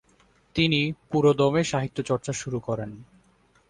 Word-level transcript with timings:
তিনি 0.55 0.79
পুরোদমে 1.09 1.61
সাহিত্যচর্চা 1.63 2.33
শুরু 2.33 2.59
করেন। 2.59 2.91